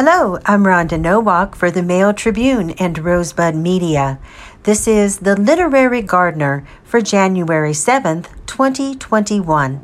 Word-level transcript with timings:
Hello, 0.00 0.38
I'm 0.46 0.62
Rhonda 0.62 0.96
Nowak 0.96 1.56
for 1.56 1.72
the 1.72 1.82
Mail 1.82 2.14
Tribune 2.14 2.70
and 2.78 2.96
Rosebud 2.96 3.56
Media. 3.56 4.20
This 4.62 4.86
is 4.86 5.18
The 5.18 5.34
Literary 5.34 6.02
Gardener 6.02 6.64
for 6.84 7.00
January 7.00 7.72
7th, 7.72 8.28
2021. 8.46 9.82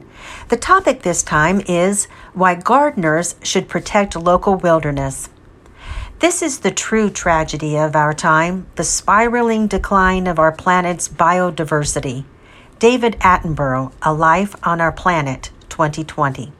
The 0.50 0.56
topic 0.56 1.02
this 1.02 1.24
time 1.24 1.60
is 1.66 2.04
Why 2.32 2.54
Gardeners 2.54 3.34
Should 3.42 3.68
Protect 3.68 4.14
Local 4.14 4.54
Wilderness. 4.54 5.30
This 6.20 6.42
is 6.42 6.60
the 6.60 6.70
true 6.70 7.10
tragedy 7.10 7.76
of 7.76 7.96
our 7.96 8.14
time 8.14 8.68
the 8.76 8.84
spiraling 8.84 9.66
decline 9.66 10.28
of 10.28 10.38
our 10.38 10.52
planet's 10.52 11.08
biodiversity. 11.08 12.24
David 12.78 13.16
Attenborough, 13.18 13.92
A 14.02 14.14
Life 14.14 14.54
on 14.62 14.80
Our 14.80 14.92
Planet, 14.92 15.50
2020. 15.70 16.52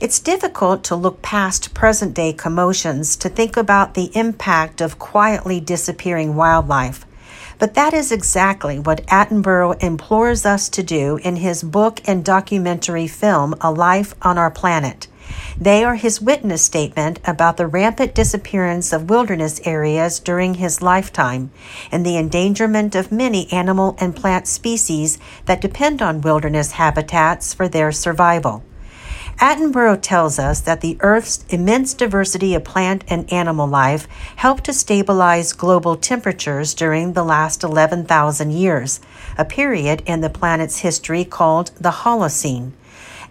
It's 0.00 0.18
difficult 0.18 0.82
to 0.84 0.96
look 0.96 1.20
past 1.20 1.74
present 1.74 2.14
day 2.14 2.32
commotions 2.32 3.16
to 3.16 3.28
think 3.28 3.58
about 3.58 3.92
the 3.92 4.10
impact 4.16 4.80
of 4.80 4.98
quietly 4.98 5.60
disappearing 5.60 6.36
wildlife. 6.36 7.04
But 7.58 7.74
that 7.74 7.92
is 7.92 8.10
exactly 8.10 8.78
what 8.78 9.06
Attenborough 9.08 9.78
implores 9.82 10.46
us 10.46 10.70
to 10.70 10.82
do 10.82 11.18
in 11.18 11.36
his 11.36 11.62
book 11.62 12.00
and 12.06 12.24
documentary 12.24 13.06
film, 13.06 13.54
A 13.60 13.70
Life 13.70 14.14
on 14.22 14.38
Our 14.38 14.50
Planet. 14.50 15.06
They 15.60 15.84
are 15.84 15.96
his 15.96 16.18
witness 16.18 16.62
statement 16.62 17.20
about 17.26 17.58
the 17.58 17.66
rampant 17.66 18.14
disappearance 18.14 18.94
of 18.94 19.10
wilderness 19.10 19.60
areas 19.66 20.18
during 20.18 20.54
his 20.54 20.80
lifetime 20.80 21.50
and 21.92 22.06
the 22.06 22.16
endangerment 22.16 22.94
of 22.94 23.12
many 23.12 23.52
animal 23.52 23.98
and 24.00 24.16
plant 24.16 24.48
species 24.48 25.18
that 25.44 25.60
depend 25.60 26.00
on 26.00 26.22
wilderness 26.22 26.72
habitats 26.72 27.52
for 27.52 27.68
their 27.68 27.92
survival. 27.92 28.64
Attenborough 29.40 29.98
tells 30.02 30.38
us 30.38 30.60
that 30.60 30.82
the 30.82 30.98
Earth's 31.00 31.46
immense 31.48 31.94
diversity 31.94 32.54
of 32.54 32.62
plant 32.62 33.04
and 33.08 33.32
animal 33.32 33.66
life 33.66 34.06
helped 34.36 34.64
to 34.64 34.74
stabilize 34.74 35.54
global 35.54 35.96
temperatures 35.96 36.74
during 36.74 37.14
the 37.14 37.24
last 37.24 37.62
11,000 37.62 38.50
years, 38.50 39.00
a 39.38 39.46
period 39.46 40.02
in 40.04 40.20
the 40.20 40.28
planet's 40.28 40.80
history 40.80 41.24
called 41.24 41.70
the 41.80 41.90
Holocene. 41.90 42.72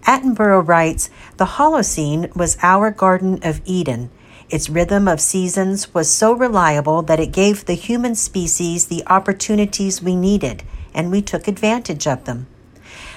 Attenborough 0.01 0.67
writes 0.67 1.11
The 1.37 1.45
Holocene 1.45 2.35
was 2.35 2.57
our 2.63 2.89
Garden 2.89 3.39
of 3.43 3.61
Eden. 3.65 4.09
Its 4.49 4.67
rhythm 4.67 5.07
of 5.07 5.21
seasons 5.21 5.93
was 5.93 6.09
so 6.09 6.33
reliable 6.33 7.03
that 7.03 7.19
it 7.19 7.31
gave 7.31 7.65
the 7.65 7.75
human 7.75 8.15
species 8.15 8.87
the 8.87 9.03
opportunities 9.05 10.01
we 10.01 10.15
needed, 10.15 10.63
and 10.91 11.11
we 11.11 11.21
took 11.21 11.47
advantage 11.47 12.07
of 12.07 12.25
them. 12.25 12.47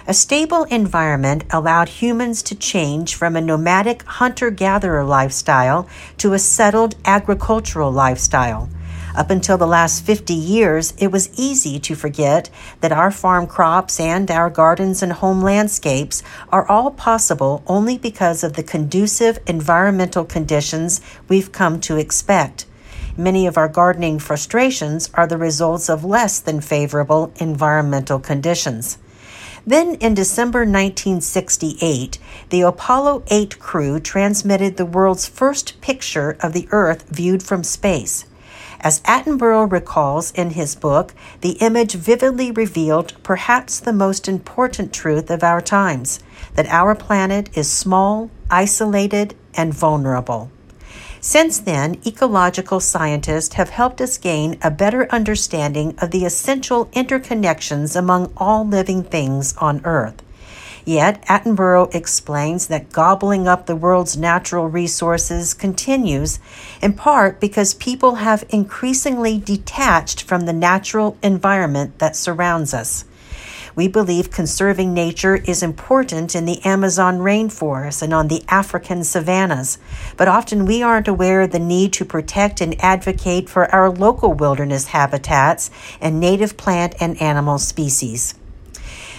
A 0.04 0.14
stable 0.14 0.64
environment 0.64 1.44
allowed 1.50 1.88
humans 1.88 2.42
to 2.44 2.56
change 2.56 3.14
from 3.14 3.36
a 3.36 3.40
nomadic 3.40 4.02
hunter 4.02 4.50
gatherer 4.50 5.04
lifestyle 5.04 5.88
to 6.18 6.32
a 6.32 6.40
settled 6.40 6.96
agricultural 7.04 7.92
lifestyle. 7.92 8.68
Up 9.14 9.30
until 9.30 9.56
the 9.56 9.66
last 9.66 10.04
50 10.04 10.34
years, 10.34 10.92
it 10.98 11.12
was 11.12 11.30
easy 11.38 11.78
to 11.78 11.94
forget 11.94 12.50
that 12.80 12.90
our 12.90 13.12
farm 13.12 13.46
crops 13.46 14.00
and 14.00 14.28
our 14.28 14.50
gardens 14.50 15.04
and 15.04 15.12
home 15.12 15.40
landscapes 15.40 16.24
are 16.48 16.68
all 16.68 16.90
possible 16.90 17.62
only 17.68 17.96
because 17.96 18.42
of 18.42 18.54
the 18.54 18.64
conducive 18.64 19.38
environmental 19.46 20.24
conditions 20.24 21.00
we've 21.28 21.52
come 21.52 21.78
to 21.78 21.96
expect. 21.96 22.66
Many 23.16 23.46
of 23.46 23.56
our 23.56 23.68
gardening 23.68 24.18
frustrations 24.18 25.10
are 25.14 25.28
the 25.28 25.38
results 25.38 25.88
of 25.88 26.04
less 26.04 26.40
than 26.40 26.60
favorable 26.60 27.32
environmental 27.36 28.18
conditions. 28.18 28.98
Then, 29.66 29.94
in 29.96 30.14
December 30.14 30.60
1968, 30.60 32.18
the 32.50 32.62
Apollo 32.62 33.22
8 33.28 33.58
crew 33.58 34.00
transmitted 34.00 34.76
the 34.76 34.86
world's 34.86 35.28
first 35.28 35.80
picture 35.80 36.36
of 36.40 36.52
the 36.52 36.66
Earth 36.72 37.04
viewed 37.08 37.42
from 37.42 37.62
space. 37.62 38.24
As 38.80 39.00
Attenborough 39.02 39.70
recalls 39.70 40.32
in 40.32 40.50
his 40.50 40.74
book, 40.74 41.14
the 41.40 41.52
image 41.60 41.94
vividly 41.94 42.50
revealed 42.50 43.14
perhaps 43.22 43.78
the 43.78 43.92
most 43.92 44.26
important 44.26 44.92
truth 44.92 45.30
of 45.30 45.44
our 45.44 45.60
times 45.60 46.18
that 46.54 46.66
our 46.66 46.96
planet 46.96 47.56
is 47.56 47.70
small, 47.70 48.28
isolated, 48.50 49.36
and 49.54 49.72
vulnerable. 49.72 50.50
Since 51.24 51.60
then, 51.60 51.98
ecological 52.04 52.80
scientists 52.80 53.54
have 53.54 53.70
helped 53.70 54.00
us 54.00 54.18
gain 54.18 54.58
a 54.60 54.72
better 54.72 55.06
understanding 55.12 55.94
of 55.98 56.10
the 56.10 56.24
essential 56.24 56.86
interconnections 56.86 57.94
among 57.94 58.32
all 58.36 58.66
living 58.66 59.04
things 59.04 59.56
on 59.58 59.82
Earth. 59.84 60.20
Yet, 60.84 61.24
Attenborough 61.26 61.94
explains 61.94 62.66
that 62.66 62.90
gobbling 62.90 63.46
up 63.46 63.66
the 63.66 63.76
world's 63.76 64.16
natural 64.16 64.66
resources 64.66 65.54
continues, 65.54 66.40
in 66.82 66.94
part 66.94 67.38
because 67.38 67.74
people 67.74 68.16
have 68.16 68.44
increasingly 68.48 69.38
detached 69.38 70.22
from 70.22 70.40
the 70.40 70.52
natural 70.52 71.16
environment 71.22 72.00
that 72.00 72.16
surrounds 72.16 72.74
us. 72.74 73.04
We 73.74 73.88
believe 73.88 74.30
conserving 74.30 74.92
nature 74.92 75.36
is 75.36 75.62
important 75.62 76.34
in 76.34 76.44
the 76.44 76.62
Amazon 76.62 77.18
rainforest 77.18 78.02
and 78.02 78.12
on 78.12 78.28
the 78.28 78.44
African 78.48 79.02
savannas, 79.02 79.78
but 80.18 80.28
often 80.28 80.66
we 80.66 80.82
aren't 80.82 81.08
aware 81.08 81.40
of 81.40 81.52
the 81.52 81.58
need 81.58 81.94
to 81.94 82.04
protect 82.04 82.60
and 82.60 82.78
advocate 82.82 83.48
for 83.48 83.72
our 83.74 83.90
local 83.90 84.34
wilderness 84.34 84.88
habitats 84.88 85.70
and 86.00 86.20
native 86.20 86.58
plant 86.58 86.94
and 87.00 87.20
animal 87.20 87.58
species. 87.58 88.34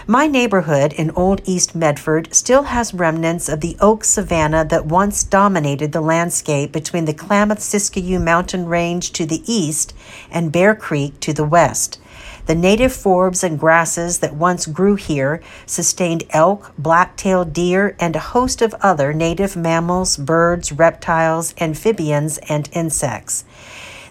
My 0.06 0.28
neighborhood 0.28 0.92
in 0.92 1.12
Old 1.12 1.42
East 1.46 1.74
Medford 1.74 2.36
still 2.36 2.64
has 2.64 2.94
remnants 2.94 3.48
of 3.48 3.62
the 3.62 3.78
oak 3.80 4.04
savanna 4.04 4.66
that 4.66 4.86
once 4.86 5.24
dominated 5.24 5.94
the 5.94 6.02
landscape 6.02 6.74
between 6.74 7.06
the 7.06 7.14
Klamath 7.14 7.60
Siskiyou 7.60 8.22
mountain 8.22 8.66
range 8.68 9.14
to 9.14 9.26
the 9.26 9.42
east 9.48 9.94
and 10.30 10.52
Bear 10.52 10.76
Creek 10.76 11.22
to 11.22 11.32
the 11.32 11.46
west. 11.46 12.00
The 12.46 12.56
native 12.56 12.92
forbs 12.92 13.42
and 13.42 13.58
grasses 13.58 14.20
that 14.20 14.36
once 14.36 14.66
grew 14.66 14.96
here 14.96 15.42
sustained 15.66 16.26
elk, 16.32 16.74
black-tailed 16.78 17.54
deer, 17.54 17.96
and 18.02 18.18
a 18.18 18.20
host 18.20 18.62
of 18.62 18.76
other 18.82 19.14
native 19.14 19.56
mammals, 19.56 20.18
birds, 20.18 20.74
reptiles, 20.74 21.56
amphibians, 21.62 22.40
and 22.50 22.70
insects. 22.74 23.46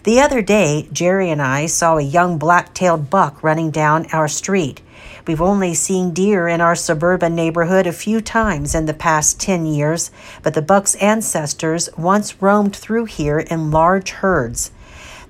The 0.03 0.19
other 0.19 0.41
day, 0.41 0.89
Jerry 0.91 1.29
and 1.29 1.43
I 1.43 1.67
saw 1.67 1.97
a 1.97 2.01
young 2.01 2.39
black-tailed 2.39 3.11
buck 3.11 3.43
running 3.43 3.69
down 3.69 4.07
our 4.11 4.27
street. 4.27 4.81
We've 5.27 5.41
only 5.41 5.75
seen 5.75 6.11
deer 6.11 6.47
in 6.47 6.59
our 6.59 6.75
suburban 6.75 7.35
neighborhood 7.35 7.85
a 7.85 7.93
few 7.93 8.19
times 8.19 8.73
in 8.73 8.87
the 8.87 8.95
past 8.95 9.39
10 9.39 9.67
years, 9.67 10.09
but 10.41 10.55
the 10.55 10.61
buck's 10.61 10.95
ancestors 10.95 11.87
once 11.97 12.41
roamed 12.41 12.75
through 12.75 13.05
here 13.05 13.39
in 13.39 13.69
large 13.69 14.09
herds. 14.09 14.71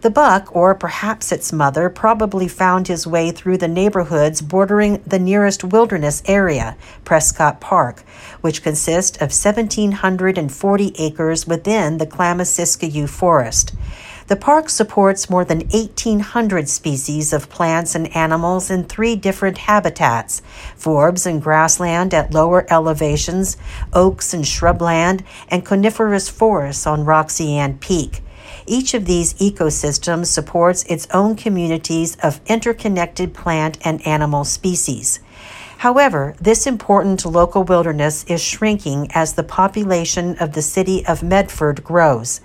The 0.03 0.09
buck, 0.09 0.53
or 0.53 0.75
perhaps 0.75 1.31
its 1.31 1.53
mother, 1.53 1.89
probably 1.89 2.49
found 2.49 2.89
his 2.89 3.07
way 3.07 3.31
through 3.31 3.59
the 3.59 3.69
neighborhoods 3.69 4.41
bordering 4.41 5.01
the 5.07 5.17
nearest 5.17 5.63
wilderness 5.63 6.21
area, 6.25 6.75
Prescott 7.05 7.61
Park, 7.61 8.03
which 8.41 8.63
consists 8.63 9.15
of 9.21 9.31
1,740 9.31 10.95
acres 10.99 11.47
within 11.47 11.99
the 11.99 12.05
Klamath-Siskiyou 12.05 13.07
Forest. 13.07 13.75
The 14.27 14.35
park 14.35 14.69
supports 14.69 15.29
more 15.29 15.45
than 15.45 15.69
1,800 15.69 16.67
species 16.67 17.31
of 17.31 17.49
plants 17.49 17.95
and 17.95 18.13
animals 18.13 18.69
in 18.69 18.83
three 18.83 19.15
different 19.15 19.57
habitats 19.59 20.41
forbs 20.77 21.25
and 21.25 21.41
grassland 21.41 22.13
at 22.13 22.33
lower 22.33 22.65
elevations, 22.69 23.55
oaks 23.93 24.33
and 24.33 24.43
shrubland, 24.43 25.23
and 25.47 25.65
coniferous 25.65 26.27
forests 26.27 26.85
on 26.85 27.05
Roxy 27.05 27.55
Ann 27.55 27.77
Peak. 27.77 28.21
Each 28.65 28.93
of 28.93 29.05
these 29.05 29.33
ecosystems 29.35 30.27
supports 30.27 30.83
its 30.83 31.07
own 31.13 31.35
communities 31.35 32.15
of 32.23 32.39
interconnected 32.45 33.33
plant 33.33 33.77
and 33.83 34.05
animal 34.07 34.45
species. 34.45 35.19
However, 35.83 36.33
this 36.39 36.65
important 36.65 37.25
local 37.25 37.65
wilderness 37.65 38.23
is 38.29 38.41
shrinking 38.41 39.09
as 39.13 39.33
the 39.33 39.43
population 39.43 40.37
of 40.37 40.53
the 40.53 40.61
city 40.61 41.05
of 41.05 41.21
Medford 41.21 41.83
grows. 41.83 42.39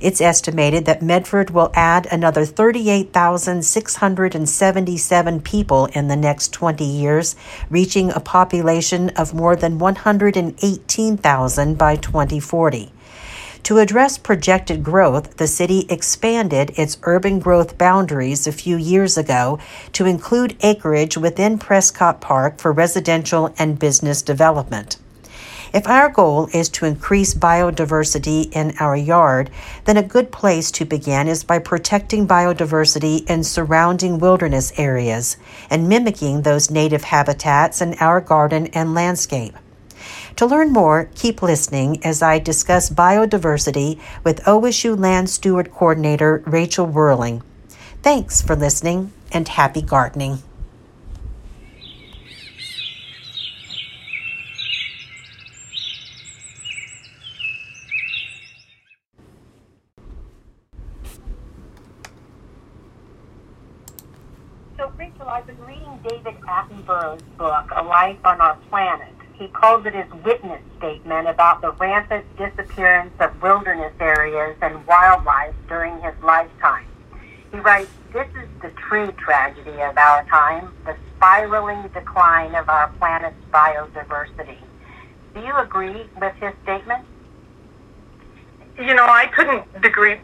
It's 0.00 0.20
estimated 0.20 0.84
that 0.84 1.02
Medford 1.02 1.50
will 1.50 1.72
add 1.74 2.06
another 2.06 2.44
38,677 2.44 5.40
people 5.40 5.86
in 5.86 6.06
the 6.06 6.14
next 6.14 6.52
20 6.52 6.84
years, 6.84 7.34
reaching 7.68 8.12
a 8.12 8.20
population 8.20 9.10
of 9.16 9.34
more 9.34 9.56
than 9.56 9.80
118,000 9.80 11.76
by 11.76 11.96
2040. 11.96 12.92
To 13.64 13.78
address 13.78 14.18
projected 14.18 14.84
growth, 14.84 15.38
the 15.38 15.46
city 15.46 15.86
expanded 15.88 16.72
its 16.76 16.98
urban 17.04 17.38
growth 17.38 17.78
boundaries 17.78 18.46
a 18.46 18.52
few 18.52 18.76
years 18.76 19.16
ago 19.16 19.58
to 19.94 20.04
include 20.04 20.58
acreage 20.60 21.16
within 21.16 21.58
Prescott 21.58 22.20
Park 22.20 22.58
for 22.58 22.72
residential 22.72 23.54
and 23.58 23.78
business 23.78 24.20
development. 24.20 24.98
If 25.72 25.88
our 25.88 26.10
goal 26.10 26.50
is 26.52 26.68
to 26.68 26.84
increase 26.84 27.32
biodiversity 27.32 28.54
in 28.54 28.74
our 28.80 28.94
yard, 28.96 29.48
then 29.86 29.96
a 29.96 30.02
good 30.02 30.30
place 30.30 30.70
to 30.72 30.84
begin 30.84 31.26
is 31.26 31.42
by 31.42 31.58
protecting 31.58 32.28
biodiversity 32.28 33.28
in 33.30 33.44
surrounding 33.44 34.18
wilderness 34.18 34.78
areas 34.78 35.38
and 35.70 35.88
mimicking 35.88 36.42
those 36.42 36.70
native 36.70 37.04
habitats 37.04 37.80
in 37.80 37.94
our 37.94 38.20
garden 38.20 38.66
and 38.74 38.92
landscape. 38.92 39.56
To 40.36 40.46
learn 40.46 40.72
more, 40.72 41.10
keep 41.14 41.42
listening 41.42 42.04
as 42.04 42.20
I 42.20 42.40
discuss 42.40 42.90
biodiversity 42.90 44.00
with 44.24 44.42
OSU 44.42 44.98
Land 44.98 45.30
Steward 45.30 45.70
Coordinator 45.70 46.42
Rachel 46.44 46.88
Werling. 46.88 47.42
Thanks 48.02 48.42
for 48.42 48.56
listening 48.56 49.12
and 49.30 49.46
happy 49.46 49.80
gardening. 49.80 50.42
So, 64.76 64.92
Rachel, 64.98 65.28
I've 65.28 65.46
been 65.46 65.60
reading 65.60 66.00
David 66.02 66.34
Attenborough's 66.40 67.22
book, 67.38 67.70
A 67.76 67.84
Life 67.84 68.18
on 68.24 68.40
Our 68.40 68.56
Planet. 68.68 69.13
He 69.34 69.48
calls 69.48 69.84
it 69.84 69.94
his 69.94 70.10
witness 70.24 70.62
statement 70.78 71.28
about 71.28 71.60
the 71.60 71.72
rampant 71.72 72.24
disappearance 72.36 73.12
of 73.18 73.42
wilderness 73.42 73.92
areas 74.00 74.56
and 74.62 74.86
wildlife 74.86 75.54
during 75.68 76.00
his 76.02 76.14
lifetime. 76.22 76.86
He 77.50 77.58
writes, 77.58 77.90
This 78.12 78.28
is 78.40 78.48
the 78.62 78.70
true 78.88 79.10
tragedy 79.12 79.82
of 79.82 79.98
our 79.98 80.24
time, 80.24 80.72
the 80.86 80.96
spiraling 81.16 81.82
decline 81.92 82.54
of 82.54 82.68
our 82.68 82.88
planet's 82.98 83.36
biodiversity. 83.52 84.58
Do 85.34 85.40
you 85.40 85.56
agree 85.56 86.06
with 86.20 86.34
his 86.36 86.52
statement? 86.62 87.04
You 88.78 88.94
know, 88.94 89.06
I 89.06 89.26
couldn't 89.26 89.64
agree, 89.82 90.20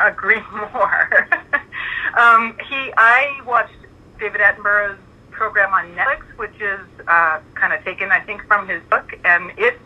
agree 0.00 0.40
more. 0.72 1.28
um, 2.16 2.56
he, 2.68 2.92
I 2.96 3.40
watched 3.44 3.74
David 4.20 4.40
Attenborough's 4.40 4.98
program 5.36 5.72
on 5.72 5.94
Netflix, 5.94 6.22
which 6.38 6.60
is 6.60 6.80
uh, 7.06 7.40
kind 7.54 7.72
of 7.72 7.84
taken, 7.84 8.10
I 8.10 8.20
think, 8.20 8.42
from 8.46 8.66
his 8.66 8.82
book, 8.90 9.12
and 9.24 9.52
it, 9.58 9.78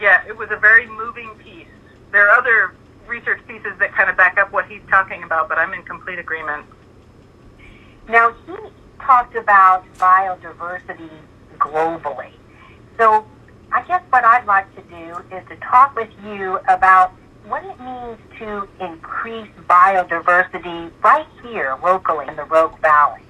yeah, 0.00 0.22
it 0.26 0.36
was 0.36 0.48
a 0.50 0.56
very 0.56 0.86
moving 0.86 1.30
piece. 1.42 1.66
There 2.12 2.28
are 2.28 2.38
other 2.38 2.74
research 3.06 3.40
pieces 3.46 3.72
that 3.80 3.92
kind 3.92 4.08
of 4.08 4.16
back 4.16 4.38
up 4.38 4.52
what 4.52 4.66
he's 4.66 4.82
talking 4.88 5.24
about, 5.24 5.48
but 5.48 5.58
I'm 5.58 5.72
in 5.74 5.82
complete 5.82 6.18
agreement. 6.18 6.64
Now, 8.08 8.34
he 8.46 8.54
talked 9.00 9.34
about 9.34 9.84
biodiversity 9.94 11.10
globally. 11.58 12.30
So, 12.98 13.26
I 13.72 13.82
guess 13.82 14.02
what 14.10 14.24
I'd 14.24 14.46
like 14.46 14.72
to 14.76 14.82
do 14.82 15.36
is 15.36 15.42
to 15.48 15.56
talk 15.56 15.96
with 15.96 16.10
you 16.24 16.58
about 16.68 17.12
what 17.46 17.64
it 17.64 17.78
means 17.80 18.18
to 18.38 18.68
increase 18.80 19.50
biodiversity 19.68 20.90
right 21.02 21.26
here 21.42 21.76
locally 21.82 22.26
in 22.28 22.36
the 22.36 22.44
Rogue 22.44 22.78
Valley. 22.80 23.25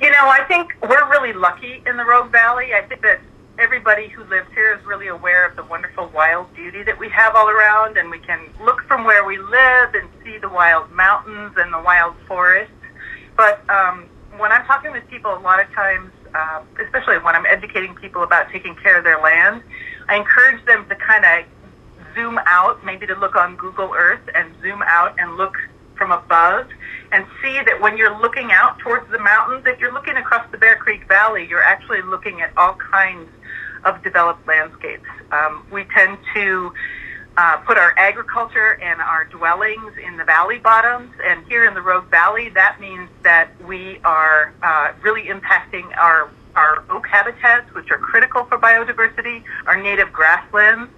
You 0.00 0.10
know, 0.12 0.28
I 0.28 0.44
think 0.46 0.76
we're 0.88 1.10
really 1.10 1.32
lucky 1.32 1.82
in 1.84 1.96
the 1.96 2.04
Rogue 2.04 2.30
Valley. 2.30 2.72
I 2.72 2.82
think 2.86 3.02
that 3.02 3.18
everybody 3.58 4.06
who 4.06 4.22
lives 4.24 4.46
here 4.54 4.72
is 4.78 4.86
really 4.86 5.08
aware 5.08 5.44
of 5.44 5.56
the 5.56 5.64
wonderful 5.64 6.08
wild 6.14 6.54
beauty 6.54 6.84
that 6.84 6.96
we 7.00 7.08
have 7.08 7.34
all 7.34 7.48
around, 7.48 7.98
and 7.98 8.08
we 8.08 8.20
can 8.20 8.38
look 8.62 8.80
from 8.86 9.04
where 9.04 9.24
we 9.24 9.38
live 9.38 9.94
and 9.94 10.08
see 10.22 10.38
the 10.38 10.48
wild 10.48 10.88
mountains 10.92 11.52
and 11.56 11.72
the 11.72 11.80
wild 11.80 12.14
forests. 12.28 12.72
But 13.36 13.68
um, 13.68 14.06
when 14.36 14.52
I'm 14.52 14.64
talking 14.66 14.92
with 14.92 15.02
people, 15.08 15.34
a 15.34 15.40
lot 15.40 15.58
of 15.58 15.68
times, 15.72 16.12
uh, 16.32 16.62
especially 16.80 17.18
when 17.18 17.34
I'm 17.34 17.46
educating 17.46 17.96
people 17.96 18.22
about 18.22 18.52
taking 18.52 18.76
care 18.76 18.98
of 18.98 19.02
their 19.02 19.20
land, 19.20 19.64
I 20.08 20.14
encourage 20.14 20.64
them 20.64 20.88
to 20.88 20.94
kind 20.94 21.24
of 21.24 21.44
zoom 22.14 22.38
out, 22.46 22.84
maybe 22.84 23.04
to 23.08 23.16
look 23.16 23.34
on 23.34 23.56
Google 23.56 23.92
Earth 23.96 24.22
and 24.32 24.54
zoom 24.62 24.80
out 24.86 25.16
and 25.18 25.36
look 25.36 25.56
from 25.98 26.12
above 26.12 26.68
and 27.12 27.26
see 27.42 27.54
that 27.54 27.80
when 27.80 27.98
you're 27.98 28.18
looking 28.20 28.52
out 28.52 28.78
towards 28.78 29.10
the 29.10 29.18
mountains, 29.18 29.64
if 29.66 29.80
you're 29.80 29.92
looking 29.92 30.16
across 30.16 30.48
the 30.52 30.58
Bear 30.58 30.76
Creek 30.76 31.06
Valley, 31.08 31.46
you're 31.48 31.62
actually 31.62 32.02
looking 32.02 32.40
at 32.40 32.52
all 32.56 32.74
kinds 32.74 33.28
of 33.84 34.02
developed 34.02 34.46
landscapes. 34.46 35.08
Um, 35.32 35.66
we 35.70 35.84
tend 35.94 36.18
to 36.34 36.72
uh, 37.36 37.56
put 37.58 37.78
our 37.78 37.94
agriculture 37.96 38.78
and 38.82 39.00
our 39.00 39.24
dwellings 39.26 39.92
in 40.04 40.16
the 40.16 40.24
valley 40.24 40.58
bottoms, 40.58 41.12
and 41.24 41.46
here 41.46 41.66
in 41.66 41.74
the 41.74 41.82
Rogue 41.82 42.10
Valley, 42.10 42.48
that 42.50 42.80
means 42.80 43.08
that 43.22 43.50
we 43.64 44.00
are 44.04 44.52
uh, 44.62 44.92
really 45.02 45.24
impacting 45.24 45.96
our 45.96 46.30
our 46.56 46.82
oak 46.90 47.06
habitats, 47.06 47.72
which 47.72 47.88
are 47.92 47.98
critical 47.98 48.44
for 48.46 48.58
biodiversity, 48.58 49.44
our 49.66 49.80
native 49.80 50.12
grasslands, 50.12 50.90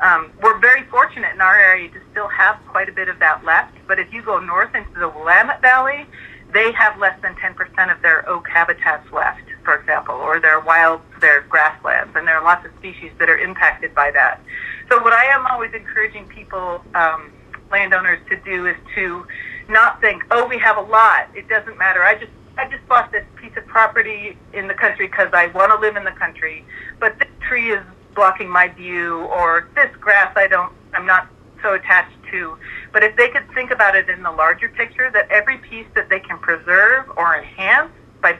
um, 0.00 0.30
we're 0.42 0.58
very 0.58 0.84
fortunate 0.84 1.34
in 1.34 1.40
our 1.40 1.56
area 1.58 1.88
to 1.90 2.00
still 2.10 2.28
have 2.28 2.58
quite 2.68 2.88
a 2.88 2.92
bit 2.92 3.08
of 3.08 3.18
that 3.20 3.44
left, 3.44 3.76
but 3.86 3.98
if 3.98 4.12
you 4.12 4.22
go 4.22 4.38
north 4.38 4.74
into 4.74 4.98
the 4.98 5.08
Willamette 5.08 5.60
Valley, 5.62 6.06
they 6.52 6.72
have 6.72 6.98
less 6.98 7.20
than 7.20 7.34
10% 7.34 7.94
of 7.94 8.00
their 8.02 8.28
oak 8.28 8.48
habitats 8.48 9.10
left, 9.12 9.42
for 9.64 9.74
example, 9.74 10.14
or 10.14 10.40
their 10.40 10.60
wild, 10.60 11.00
their 11.20 11.42
grasslands, 11.42 12.14
and 12.14 12.26
there 12.26 12.38
are 12.38 12.44
lots 12.44 12.64
of 12.64 12.72
species 12.78 13.10
that 13.18 13.28
are 13.28 13.38
impacted 13.38 13.94
by 13.94 14.10
that. 14.12 14.40
So 14.88 15.02
what 15.02 15.12
I 15.12 15.24
am 15.24 15.46
always 15.46 15.72
encouraging 15.74 16.28
people, 16.28 16.84
um, 16.94 17.32
landowners, 17.72 18.20
to 18.28 18.36
do 18.36 18.66
is 18.66 18.76
to 18.94 19.26
not 19.68 20.00
think, 20.00 20.22
oh, 20.30 20.46
we 20.46 20.58
have 20.58 20.76
a 20.76 20.82
lot. 20.82 21.28
It 21.34 21.48
doesn't 21.48 21.78
matter. 21.78 22.02
I 22.02 22.14
just 22.14 22.30
I 22.56 22.68
just 22.68 22.86
bought 22.86 23.10
this 23.10 23.24
piece 23.34 23.56
of 23.56 23.66
property 23.66 24.38
in 24.52 24.68
the 24.68 24.74
country 24.74 25.08
because 25.08 25.28
I 25.32 25.48
want 25.48 25.72
to 25.72 25.78
live 25.80 25.96
in 25.96 26.04
the 26.04 26.12
country, 26.12 26.64
but 27.00 27.18
this 27.18 27.28
tree 27.40 27.72
is 27.72 27.82
blocking 28.14 28.48
my 28.48 28.68
view 28.68 29.22
or 29.24 29.68
this 29.74 29.90
grass 30.00 30.32
I 30.36 30.46
don't 30.46 30.72
I'm 30.94 31.06
not 31.06 31.28
so 31.62 31.74
attached 31.74 32.16
to. 32.30 32.56
But 32.92 33.02
if 33.02 33.16
they 33.16 33.28
could 33.30 33.50
think 33.54 33.70
about 33.70 33.96
it 33.96 34.08
in 34.08 34.22
the 34.22 34.30
larger 34.30 34.68
picture 34.68 35.10
that 35.12 35.30
every 35.30 35.58
piece 35.58 35.86
that 35.94 36.08
they 36.08 36.20
can 36.20 36.38
preserve 36.38 37.10
or 37.16 37.36
enhance 37.36 37.90
by 38.22 38.38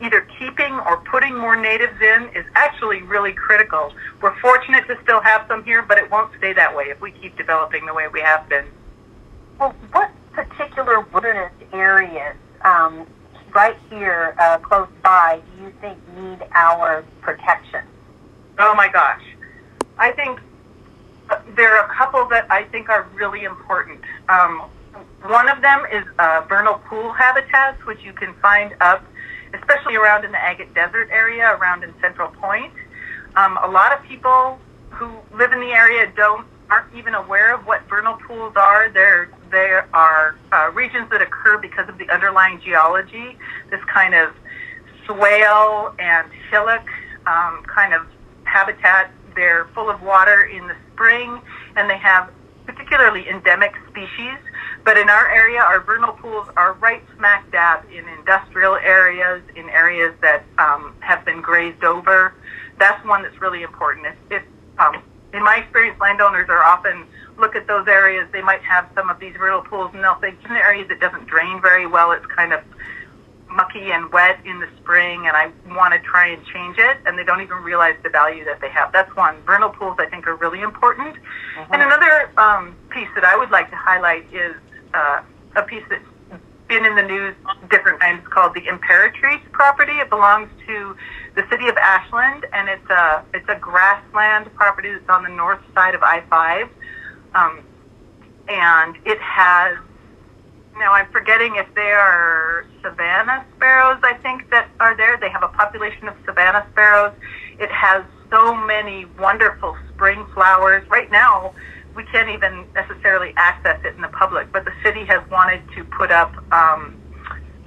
either 0.00 0.26
keeping 0.38 0.74
or 0.74 0.98
putting 1.10 1.36
more 1.36 1.56
natives 1.56 2.00
in 2.00 2.28
is 2.34 2.44
actually 2.54 3.02
really 3.02 3.32
critical. 3.32 3.92
We're 4.20 4.38
fortunate 4.40 4.86
to 4.88 4.98
still 5.02 5.20
have 5.22 5.46
some 5.48 5.64
here, 5.64 5.82
but 5.82 5.98
it 5.98 6.10
won't 6.10 6.30
stay 6.38 6.52
that 6.52 6.76
way 6.76 6.84
if 6.84 7.00
we 7.00 7.12
keep 7.12 7.36
developing 7.36 7.86
the 7.86 7.94
way 7.94 8.08
we 8.08 8.20
have 8.20 8.48
been. 8.48 8.66
Well, 9.58 9.74
what 9.92 10.10
particular 10.32 11.00
wilderness 11.00 11.52
areas 11.72 12.36
um, 12.62 13.06
right 13.54 13.76
here 13.88 14.36
uh, 14.38 14.58
close 14.58 14.88
by 15.02 15.40
do 15.56 15.64
you 15.64 15.72
think 15.80 15.98
need 16.14 16.46
our 16.52 17.04
protection? 17.22 17.85
Oh 18.58 18.74
my 18.74 18.88
gosh. 18.88 19.22
I 19.98 20.12
think 20.12 20.40
there 21.56 21.76
are 21.76 21.90
a 21.90 21.94
couple 21.94 22.26
that 22.28 22.50
I 22.50 22.64
think 22.64 22.88
are 22.88 23.08
really 23.14 23.44
important. 23.44 24.00
Um, 24.28 24.62
one 25.26 25.48
of 25.48 25.60
them 25.60 25.84
is 25.92 26.04
uh, 26.18 26.42
vernal 26.48 26.74
pool 26.86 27.12
habitats, 27.12 27.84
which 27.84 28.02
you 28.02 28.12
can 28.12 28.32
find 28.34 28.74
up, 28.80 29.04
especially 29.52 29.96
around 29.96 30.24
in 30.24 30.32
the 30.32 30.38
Agate 30.38 30.72
Desert 30.74 31.08
area, 31.10 31.56
around 31.56 31.82
in 31.82 31.92
Central 32.00 32.28
Point. 32.28 32.72
Um, 33.34 33.58
a 33.62 33.68
lot 33.68 33.92
of 33.92 34.02
people 34.04 34.58
who 34.90 35.10
live 35.34 35.52
in 35.52 35.60
the 35.60 35.72
area 35.72 36.10
don't 36.16 36.46
aren't 36.68 36.92
even 36.96 37.14
aware 37.14 37.54
of 37.54 37.64
what 37.64 37.82
vernal 37.88 38.14
pools 38.26 38.54
are. 38.56 38.88
There 38.88 39.30
there 39.50 39.88
are 39.92 40.36
uh, 40.52 40.70
regions 40.72 41.10
that 41.10 41.22
occur 41.22 41.58
because 41.58 41.88
of 41.88 41.98
the 41.98 42.08
underlying 42.10 42.60
geology, 42.60 43.36
this 43.70 43.82
kind 43.84 44.14
of 44.14 44.32
swale 45.04 45.94
and 45.98 46.26
hillock 46.50 46.86
um, 47.26 47.62
kind 47.66 47.94
of 47.94 48.06
habitat. 48.56 49.10
They're 49.34 49.66
full 49.74 49.90
of 49.90 50.02
water 50.02 50.44
in 50.44 50.66
the 50.66 50.76
spring, 50.92 51.40
and 51.76 51.90
they 51.90 51.98
have 51.98 52.30
particularly 52.64 53.28
endemic 53.28 53.74
species. 53.90 54.38
But 54.82 54.96
in 54.96 55.10
our 55.10 55.28
area, 55.30 55.60
our 55.60 55.80
vernal 55.80 56.12
pools 56.12 56.48
are 56.56 56.72
right 56.74 57.02
smack 57.16 57.50
dab 57.52 57.84
in 57.90 58.08
industrial 58.08 58.76
areas, 58.76 59.42
in 59.56 59.68
areas 59.68 60.14
that 60.22 60.44
um, 60.58 60.94
have 61.00 61.24
been 61.24 61.42
grazed 61.42 61.84
over. 61.84 62.32
That's 62.78 63.04
one 63.04 63.22
that's 63.24 63.40
really 63.40 63.62
important. 63.62 64.06
If, 64.06 64.16
if 64.30 64.42
um, 64.78 65.02
in 65.34 65.42
my 65.44 65.56
experience, 65.56 66.00
landowners 66.00 66.48
are 66.48 66.62
often 66.62 67.04
look 67.36 67.56
at 67.56 67.66
those 67.66 67.86
areas. 67.88 68.26
They 68.32 68.42
might 68.42 68.62
have 68.62 68.88
some 68.94 69.10
of 69.10 69.18
these 69.18 69.34
vernal 69.36 69.62
pools, 69.62 69.90
and 69.92 70.02
they'll 70.02 70.14
think 70.14 70.38
in 70.44 70.52
areas 70.52 70.88
that 70.88 71.00
doesn't 71.00 71.26
drain 71.26 71.60
very 71.60 71.86
well. 71.86 72.12
It's 72.12 72.26
kind 72.26 72.54
of 72.54 72.60
mucky 73.56 73.90
and 73.90 74.12
wet 74.12 74.38
in 74.44 74.60
the 74.60 74.68
spring 74.78 75.26
and 75.26 75.36
I 75.36 75.50
want 75.74 75.94
to 75.94 76.00
try 76.00 76.28
and 76.28 76.44
change 76.46 76.76
it 76.78 76.98
and 77.06 77.18
they 77.18 77.24
don't 77.24 77.40
even 77.40 77.58
realize 77.58 77.96
the 78.02 78.10
value 78.10 78.44
that 78.44 78.60
they 78.60 78.68
have. 78.68 78.92
That's 78.92 79.14
one. 79.16 79.36
Vernal 79.46 79.70
pools 79.70 79.96
I 79.98 80.06
think 80.06 80.26
are 80.26 80.36
really 80.36 80.60
important. 80.60 81.16
Mm-hmm. 81.16 81.72
And 81.72 81.82
another 81.82 82.30
um, 82.38 82.76
piece 82.90 83.08
that 83.14 83.24
I 83.24 83.36
would 83.36 83.50
like 83.50 83.70
to 83.70 83.76
highlight 83.76 84.32
is 84.32 84.54
uh, 84.92 85.22
a 85.56 85.62
piece 85.62 85.82
that's 85.88 86.04
been 86.68 86.84
in 86.84 86.96
the 86.96 87.02
news 87.02 87.34
different 87.70 88.00
times 88.00 88.26
called 88.28 88.52
the 88.54 88.62
Imperatrice 88.62 89.42
property. 89.52 89.92
It 89.92 90.10
belongs 90.10 90.50
to 90.66 90.96
the 91.34 91.44
city 91.48 91.68
of 91.68 91.76
Ashland 91.76 92.44
and 92.52 92.68
it's 92.68 92.90
a 92.90 93.24
it's 93.32 93.48
a 93.48 93.56
grassland 93.56 94.52
property 94.54 94.92
that's 94.92 95.08
on 95.08 95.22
the 95.22 95.30
north 95.30 95.60
side 95.74 95.94
of 95.94 96.02
I-5. 96.02 96.68
Um, 97.34 97.62
and 98.48 98.96
it 99.04 99.20
has 99.20 99.78
now 100.78 100.92
I'm 100.92 101.10
forgetting 101.10 101.56
if 101.56 101.66
they 101.74 101.92
are 101.92 102.66
savanna 102.82 103.44
sparrows, 103.56 104.00
I 104.02 104.14
think, 104.22 104.50
that 104.50 104.68
are 104.80 104.96
there. 104.96 105.16
They 105.16 105.30
have 105.30 105.42
a 105.42 105.48
population 105.48 106.08
of 106.08 106.14
savanna 106.24 106.66
sparrows. 106.72 107.14
It 107.58 107.70
has 107.70 108.04
so 108.30 108.54
many 108.54 109.06
wonderful 109.18 109.76
spring 109.94 110.26
flowers. 110.34 110.86
Right 110.88 111.10
now, 111.10 111.54
we 111.94 112.04
can't 112.04 112.28
even 112.28 112.66
necessarily 112.74 113.32
access 113.36 113.80
it 113.84 113.94
in 113.94 114.02
the 114.02 114.08
public, 114.08 114.52
but 114.52 114.64
the 114.64 114.72
city 114.84 115.04
has 115.06 115.22
wanted 115.30 115.62
to 115.74 115.84
put 115.84 116.12
up 116.12 116.34
um, 116.52 116.96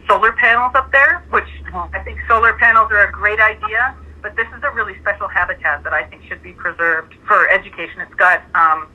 solar 0.07 0.33
panels 0.33 0.71
up 0.75 0.91
there, 0.91 1.23
which 1.31 1.49
I 1.73 1.99
think 2.03 2.19
solar 2.27 2.53
panels 2.53 2.91
are 2.91 3.07
a 3.07 3.11
great 3.11 3.39
idea. 3.39 3.95
but 4.21 4.35
this 4.35 4.47
is 4.57 4.63
a 4.63 4.71
really 4.71 4.99
special 4.99 5.27
habitat 5.27 5.83
that 5.83 5.93
I 5.93 6.03
think 6.03 6.23
should 6.27 6.43
be 6.43 6.51
preserved 6.51 7.13
for 7.25 7.49
education. 7.49 8.01
It's 8.01 8.13
got 8.15 8.43
um, 8.53 8.87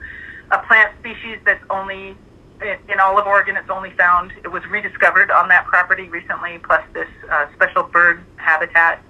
a 0.51 0.59
plant 0.67 0.93
species 1.01 1.39
that's 1.45 1.65
only 1.71 2.17
in 2.63 3.01
all 3.01 3.19
of 3.19 3.27
Oregon. 3.27 3.57
It's 3.57 3.71
only 3.71 3.91
found. 3.91 4.33
It 4.45 4.49
was 4.49 4.65
rediscovered 4.67 5.31
on 5.31 5.49
that 5.49 5.67
property 5.67 6.09
recently. 6.09 6.59
Plus 6.59 6.83
this 6.93 7.09
uh, 7.31 7.47
special 7.55 7.85
bird 7.85 8.25
habitat. 8.37 9.03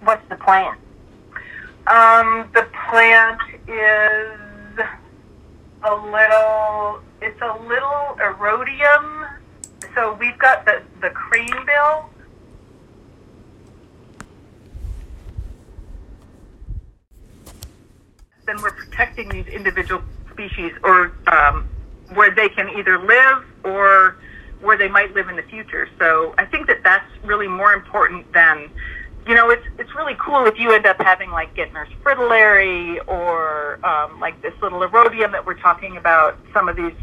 What's 0.00 0.26
the 0.28 0.36
plant? 0.36 0.78
Um, 1.86 2.48
the 2.54 2.68
plant 2.88 3.40
is 3.66 4.78
a 5.82 5.94
little. 5.94 7.00
It's 7.20 7.40
a 7.40 7.58
little 7.66 8.16
erodium. 8.20 9.28
So 9.94 10.14
we've 10.14 10.38
got 10.38 10.64
the 10.64 10.82
the 11.00 11.10
cranebill. 11.10 12.06
Then 18.44 18.60
we're 18.60 18.72
protecting 18.72 19.28
these 19.28 19.46
individual 19.46 20.02
species, 20.32 20.72
or 20.82 21.12
um, 21.26 21.68
where 22.14 22.34
they 22.34 22.48
can 22.48 22.68
either 22.78 22.98
live 22.98 23.44
or 23.64 24.16
where 24.60 24.76
they 24.76 24.88
might 24.88 25.12
live 25.14 25.28
in 25.28 25.36
the 25.36 25.42
future. 25.42 25.88
So 25.98 26.34
I 26.38 26.44
think 26.44 26.66
that 26.68 26.82
that's 26.82 27.06
really 27.24 27.48
more 27.48 27.72
important 27.72 28.32
than 28.32 28.70
you 29.26 29.34
know, 29.34 29.50
it's 29.50 29.64
it's 29.78 29.94
really 29.94 30.16
cool 30.18 30.46
if 30.46 30.58
you 30.58 30.72
end 30.72 30.86
up 30.86 31.00
having 31.00 31.30
like 31.30 31.54
Gentner's 31.54 31.92
fritillary 32.02 32.98
or 33.06 33.84
um, 33.86 34.18
like 34.20 34.40
this 34.42 34.54
little 34.60 34.80
erodium 34.80 35.32
that 35.32 35.46
we're 35.46 35.58
talking 35.58 35.96
about. 35.96 36.38
Some 36.52 36.68
of 36.68 36.76
these, 36.76 36.94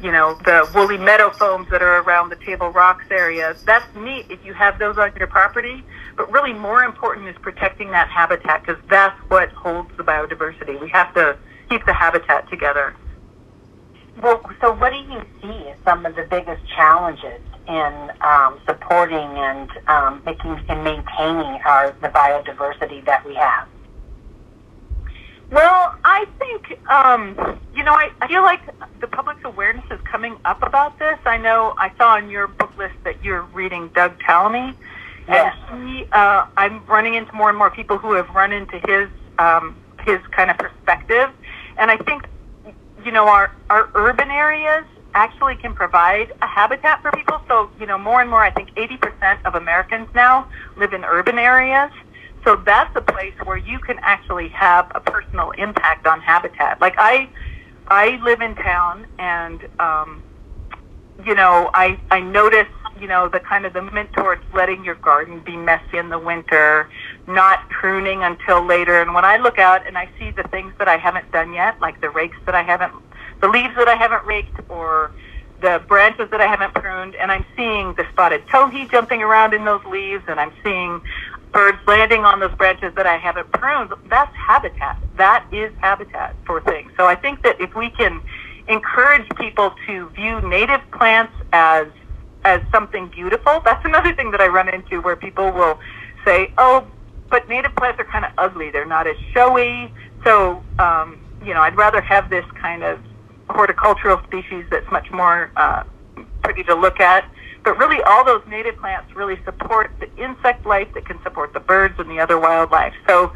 you 0.00 0.10
know, 0.10 0.34
the 0.44 0.68
woolly 0.74 0.96
meadow 0.96 1.30
foams 1.30 1.68
that 1.70 1.82
are 1.82 2.00
around 2.00 2.30
the 2.30 2.36
Table 2.36 2.70
Rocks 2.70 3.04
area. 3.10 3.54
That's 3.66 3.84
neat 3.94 4.26
if 4.30 4.44
you 4.44 4.54
have 4.54 4.78
those 4.78 4.96
on 4.96 5.12
your 5.16 5.26
property. 5.26 5.84
But 6.16 6.32
really, 6.32 6.54
more 6.54 6.84
important 6.84 7.28
is 7.28 7.36
protecting 7.42 7.90
that 7.90 8.08
habitat 8.08 8.64
because 8.64 8.82
that's 8.88 9.18
what 9.28 9.50
holds 9.50 9.90
the 9.96 10.04
biodiversity. 10.04 10.80
We 10.80 10.88
have 10.88 11.12
to 11.14 11.36
keep 11.68 11.84
the 11.86 11.92
habitat 11.92 12.48
together. 12.50 12.94
Well, 14.22 14.42
so 14.60 14.72
what 14.74 14.92
do 14.92 14.98
you 14.98 15.22
see 15.40 15.68
as 15.68 15.76
some 15.84 16.04
of 16.04 16.16
the 16.16 16.24
biggest 16.24 16.66
challenges 16.68 17.40
in 17.68 18.12
um, 18.20 18.58
supporting 18.66 19.18
and 19.18 19.70
um, 19.86 20.22
making 20.24 20.58
and 20.68 20.82
maintaining 20.82 21.60
our 21.64 21.94
the 22.00 22.08
biodiversity 22.08 23.04
that 23.04 23.24
we 23.24 23.34
have? 23.34 23.68
Well, 25.50 25.96
I 26.04 26.26
think 26.38 26.78
um, 26.90 27.60
you 27.74 27.84
know 27.84 27.92
I, 27.92 28.10
I 28.20 28.26
feel 28.26 28.42
like 28.42 28.60
the 29.00 29.06
public's 29.06 29.44
awareness 29.44 29.84
is 29.90 30.00
coming 30.04 30.36
up 30.44 30.62
about 30.62 30.98
this. 30.98 31.18
I 31.24 31.36
know 31.36 31.74
I 31.78 31.92
saw 31.96 32.14
on 32.14 32.28
your 32.28 32.48
book 32.48 32.76
list 32.76 32.94
that 33.04 33.22
you're 33.22 33.42
reading 33.42 33.88
Doug 33.94 34.18
Tallamy, 34.18 34.74
yes. 35.28 35.54
and 35.70 35.88
he 35.88 36.06
uh, 36.10 36.46
I'm 36.56 36.84
running 36.86 37.14
into 37.14 37.32
more 37.34 37.50
and 37.50 37.56
more 37.56 37.70
people 37.70 37.98
who 37.98 38.12
have 38.12 38.28
run 38.30 38.52
into 38.52 38.80
his 38.88 39.08
um, 39.38 39.76
his 40.04 40.18
kind 40.32 40.50
of 40.50 40.58
perspective, 40.58 41.30
and 41.78 41.90
I 41.90 41.96
think 41.96 42.28
you 43.04 43.12
know, 43.12 43.28
our, 43.28 43.50
our 43.70 43.88
urban 43.94 44.30
areas 44.30 44.84
actually 45.14 45.56
can 45.56 45.74
provide 45.74 46.32
a 46.42 46.46
habitat 46.46 47.02
for 47.02 47.10
people. 47.12 47.40
So, 47.48 47.70
you 47.80 47.86
know, 47.86 47.98
more 47.98 48.20
and 48.20 48.28
more, 48.28 48.42
I 48.42 48.50
think 48.50 48.74
80% 48.74 49.44
of 49.44 49.54
Americans 49.54 50.08
now 50.14 50.48
live 50.76 50.92
in 50.92 51.04
urban 51.04 51.38
areas. 51.38 51.90
So 52.44 52.56
that's 52.56 52.94
a 52.96 53.00
place 53.00 53.34
where 53.44 53.56
you 53.56 53.78
can 53.78 53.98
actually 54.02 54.48
have 54.48 54.90
a 54.94 55.00
personal 55.00 55.50
impact 55.52 56.06
on 56.06 56.20
habitat. 56.20 56.80
Like 56.80 56.94
I, 56.98 57.28
I 57.88 58.20
live 58.22 58.40
in 58.40 58.54
town 58.56 59.06
and, 59.18 59.66
um, 59.80 60.22
you 61.24 61.34
know, 61.34 61.70
I, 61.74 61.98
I 62.10 62.20
notice, 62.20 62.68
you 63.00 63.06
know, 63.08 63.28
the 63.28 63.40
kind 63.40 63.64
of 63.66 63.72
the 63.72 63.82
movement 63.82 64.12
towards 64.12 64.42
letting 64.54 64.84
your 64.84 64.94
garden 64.96 65.40
be 65.40 65.56
messy 65.56 65.98
in 65.98 66.08
the 66.08 66.18
winter, 66.18 66.88
not 67.26 67.68
pruning 67.68 68.22
until 68.22 68.64
later. 68.64 69.00
And 69.00 69.14
when 69.14 69.24
I 69.24 69.36
look 69.36 69.58
out 69.58 69.86
and 69.86 69.96
I 69.96 70.08
see 70.18 70.30
the 70.30 70.44
things 70.44 70.72
that 70.78 70.88
I 70.88 70.96
haven't 70.96 71.30
done 71.32 71.52
yet, 71.52 71.80
like 71.80 72.00
the 72.00 72.10
rakes 72.10 72.36
that 72.46 72.54
I 72.54 72.62
haven't, 72.62 72.92
the 73.40 73.48
leaves 73.48 73.74
that 73.76 73.88
I 73.88 73.94
haven't 73.94 74.24
raked 74.26 74.58
or 74.68 75.12
the 75.60 75.82
branches 75.88 76.30
that 76.30 76.40
I 76.40 76.46
haven't 76.46 76.74
pruned, 76.74 77.16
and 77.16 77.32
I'm 77.32 77.44
seeing 77.56 77.94
the 77.94 78.06
spotted 78.12 78.46
towhee 78.46 78.90
jumping 78.90 79.22
around 79.22 79.54
in 79.54 79.64
those 79.64 79.84
leaves, 79.86 80.22
and 80.28 80.38
I'm 80.38 80.52
seeing 80.62 81.02
birds 81.52 81.78
landing 81.86 82.24
on 82.24 82.40
those 82.40 82.54
branches 82.54 82.94
that 82.94 83.06
I 83.06 83.16
haven't 83.16 83.50
pruned, 83.52 83.92
that's 84.08 84.34
habitat. 84.36 84.98
That 85.16 85.44
is 85.52 85.72
habitat 85.80 86.36
for 86.46 86.60
things. 86.60 86.92
So 86.96 87.06
I 87.06 87.14
think 87.14 87.42
that 87.42 87.60
if 87.60 87.74
we 87.74 87.90
can 87.90 88.20
encourage 88.68 89.28
people 89.36 89.74
to 89.86 90.08
view 90.10 90.40
native 90.42 90.80
plants 90.92 91.32
as 91.52 91.86
as 92.44 92.60
something 92.72 93.08
beautiful, 93.08 93.60
that's 93.64 93.84
another 93.84 94.14
thing 94.14 94.30
that 94.30 94.40
I 94.40 94.46
run 94.46 94.68
into 94.68 95.00
where 95.00 95.16
people 95.16 95.50
will 95.50 95.78
say, 96.24 96.52
"Oh, 96.58 96.86
but 97.30 97.48
native 97.48 97.74
plants 97.76 98.00
are 98.00 98.04
kind 98.04 98.24
of 98.24 98.32
ugly. 98.38 98.70
They're 98.70 98.86
not 98.86 99.06
as 99.06 99.16
showy. 99.34 99.92
So, 100.24 100.62
um, 100.78 101.18
you 101.44 101.54
know, 101.54 101.60
I'd 101.60 101.76
rather 101.76 102.00
have 102.00 102.30
this 102.30 102.44
kind 102.60 102.82
of 102.82 102.98
horticultural 103.50 104.20
species 104.24 104.64
that's 104.70 104.90
much 104.90 105.10
more 105.10 105.50
uh, 105.56 105.84
pretty 106.42 106.62
to 106.64 106.74
look 106.74 107.00
at. 107.00 107.24
But 107.64 107.76
really, 107.76 108.02
all 108.02 108.24
those 108.24 108.42
native 108.48 108.76
plants 108.78 109.14
really 109.14 109.38
support 109.44 109.90
the 110.00 110.08
insect 110.22 110.64
life 110.64 110.88
that 110.94 111.04
can 111.04 111.22
support 111.22 111.52
the 111.52 111.60
birds 111.60 111.94
and 111.98 112.08
the 112.08 112.20
other 112.20 112.38
wildlife. 112.38 112.94
So, 113.06 113.32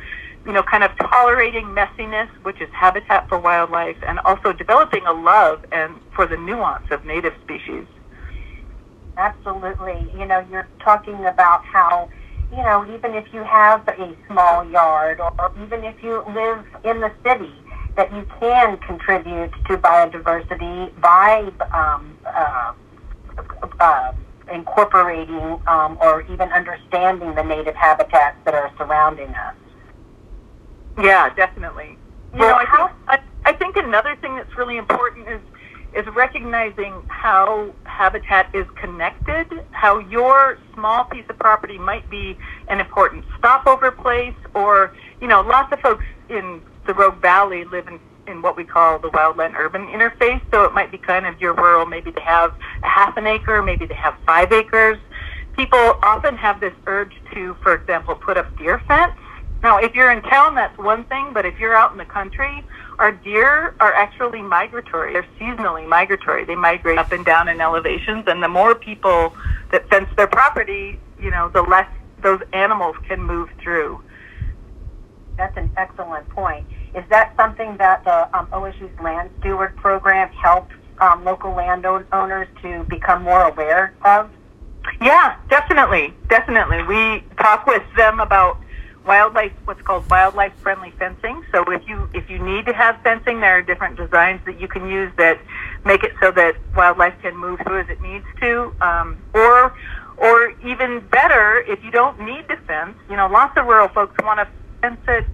you 0.47 0.53
know, 0.53 0.63
kind 0.63 0.85
of 0.85 0.91
tolerating 0.97 1.67
messiness, 1.67 2.29
which 2.43 2.61
is 2.61 2.69
habitat 2.73 3.29
for 3.29 3.39
wildlife, 3.39 3.97
and 4.07 4.19
also 4.21 4.53
developing 4.53 5.07
a 5.07 5.13
love 5.13 5.65
and 5.71 5.95
for 6.15 6.27
the 6.27 6.37
nuance 6.37 6.87
of 6.91 7.05
native 7.05 7.35
species. 7.45 7.85
Absolutely. 9.17 10.11
You 10.19 10.27
know, 10.27 10.45
you're 10.51 10.69
talking 10.83 11.27
about 11.27 11.63
how 11.65 12.09
you 12.53 12.63
know, 12.63 12.85
even 12.95 13.15
if 13.15 13.25
you 13.33 13.43
have 13.45 13.89
a 13.89 14.15
small 14.27 14.69
yard 14.69 15.21
or 15.21 15.53
even 15.65 15.85
if 15.85 16.03
you 16.03 16.23
live 16.35 16.65
in 16.85 17.01
the 17.01 17.11
city, 17.25 17.53
that 17.97 18.13
you 18.13 18.27
can 18.41 18.77
contribute 18.79 19.51
to 19.69 19.77
biodiversity 19.79 20.99
by 21.01 21.51
um, 21.73 22.17
uh, 22.27 22.73
uh, 23.81 24.13
incorporating 24.53 25.59
um, 25.67 25.97
or 26.01 26.23
even 26.31 26.53
understanding 26.53 27.35
the 27.35 27.43
native 27.43 27.75
habitats 27.75 28.37
that 28.45 28.55
are 28.55 28.71
surrounding 28.77 29.29
us. 29.29 29.55
Yeah, 31.03 31.33
definitely. 31.35 31.97
You 32.35 32.41
well, 32.41 32.51
know, 32.51 32.57
I 32.57 32.77
think, 32.77 32.91
I, 33.09 33.51
I 33.51 33.53
think 33.55 33.77
another 33.77 34.17
thing 34.21 34.37
that's 34.37 34.57
really 34.59 34.77
important 34.77 35.29
is 35.29 35.41
is 35.95 36.07
recognizing 36.15 36.95
how 37.09 37.71
habitat 37.85 38.55
is 38.55 38.67
connected, 38.77 39.47
how 39.73 39.99
your 39.99 40.59
small 40.75 41.05
piece 41.05 41.25
of 41.29 41.39
property 41.39 41.79
might 41.79 42.09
be 42.11 42.37
an 42.69 42.81
important 42.81 43.25
stopover 43.39 43.91
place, 43.91 44.35
or, 44.55 44.95
you 45.21 45.29
know, 45.29 45.43
lots 45.43 45.73
of 45.73 45.81
folks 45.81 46.05
in 46.29 46.63
the 46.87 46.95
Rogue 46.95 47.21
Valley 47.21 47.65
live 47.65 47.89
in, 47.89 48.01
in 48.27 48.41
what 48.43 48.57
we 48.57 48.65
call 48.65 48.99
the 48.99 49.11
wildland 49.11 49.55
urban 49.57 49.87
interface. 49.89 50.41
So 50.51 50.65
it 50.65 50.73
might 50.73 50.91
be 50.91 50.99
kind 50.99 51.27
of 51.27 51.41
your 51.41 51.55
rural, 51.55 51.85
maybe 51.87 52.11
they 52.11 52.23
have 52.23 52.55
a 52.83 52.89
half 52.89 53.17
an 53.17 53.27
acre, 53.27 53.63
maybe 53.63 53.87
they 53.87 53.95
have 53.95 54.15
five 54.27 54.51
acres. 54.53 54.99
People 55.57 55.99
often 56.03 56.37
have 56.37 56.61
this 56.61 56.73
urge 56.87 57.13
to, 57.35 57.55
for 57.63 57.75
example, 57.75 58.15
put 58.15 58.39
up 58.39 58.57
deer 58.57 58.83
fence. 58.89 59.13
Now, 59.63 59.79
if 59.79 59.95
you're 59.95 60.11
in 60.11 60.23
town, 60.23 60.55
that's 60.55 60.77
one 60.79 61.05
thing, 61.05 61.31
but 61.33 61.47
if 61.47 61.59
you're 61.61 61.77
out 61.77 61.93
in 61.93 61.99
the 61.99 62.05
country, 62.05 62.65
our 63.03 63.11
deer 63.11 63.75
are 63.81 63.93
actually 63.93 64.41
migratory. 64.43 65.13
They're 65.13 65.27
seasonally 65.41 65.87
migratory. 65.89 66.45
They 66.45 66.55
migrate 66.55 66.99
up 66.99 67.11
and 67.11 67.25
down 67.25 67.49
in 67.49 67.61
elevations, 67.61 68.25
and 68.29 68.41
the 68.41 68.49
more 68.49 68.77
people 68.77 69.35
that 69.73 69.89
fence 69.91 70.09
their 70.17 70.29
property, 70.29 71.01
you 71.21 71.33
know, 71.33 71.49
the 71.49 71.63
less 71.63 71.89
those 72.23 72.41
animals 72.53 72.95
can 73.09 73.21
move 73.21 73.49
through. 73.61 74.01
That's 75.37 75.57
an 75.57 75.69
excellent 75.77 76.29
point. 76.29 76.65
Is 76.95 77.03
that 77.11 77.35
something 77.37 77.77
that 77.79 78.05
the 78.05 78.39
um, 78.39 78.47
OSU's 78.53 79.01
Land 79.01 79.31
Steward 79.41 79.75
program 79.77 80.29
helps 80.29 80.73
um, 81.01 81.25
local 81.25 81.53
landowners 81.53 82.47
to 82.63 82.85
become 82.85 83.25
more 83.25 83.49
aware 83.49 83.95
of? 84.05 84.31
Yeah, 85.01 85.37
definitely, 85.51 86.15
definitely. 86.29 86.85
We 86.85 87.25
talk 87.37 87.67
with 87.67 87.83
them 87.97 88.21
about 88.21 88.59
wildlife 89.05 89.53
what's 89.65 89.83
called 89.83 90.09
wildlife 90.11 90.53
friendly 90.63 90.93
fencing. 90.99 91.43
So 91.53 91.65
if 91.73 91.87
you 91.89 92.09
if 92.15 92.29
you 92.31 92.39
need 92.39 92.67
to 92.67 92.73
have 92.73 93.01
fencing, 93.03 93.41
there 93.41 93.59
are 93.59 93.63
different 93.63 93.97
designs 93.97 94.41
that 94.47 94.61
you 94.61 94.69
can 94.69 94.89
use 94.89 95.13
that 95.19 95.41
make 95.85 96.05
it 96.05 96.13
so 96.21 96.31
that 96.33 96.57
wildlife 96.77 97.15
can 97.23 97.37
move 97.37 97.61
through 97.67 97.81
as 97.81 97.89
it 97.89 98.01
needs 98.03 98.25
to, 98.41 98.73
um, 98.81 99.19
or 99.35 99.75
or 100.19 100.53
even 100.65 101.01
better, 101.11 101.65
if 101.67 101.83
you 101.83 101.91
don't 101.91 102.21
need 102.21 102.47
to 102.49 102.57
fence, 102.69 102.97
you 103.11 103.17
know, 103.17 103.27
lots 103.27 103.57
of 103.57 103.67
rural 103.67 103.89
folks 103.89 104.15
want 104.23 104.39
to 104.39 104.49
fence 104.81 105.01
it. 105.09 105.27